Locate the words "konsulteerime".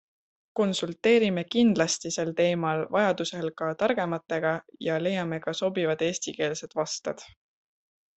0.59-1.41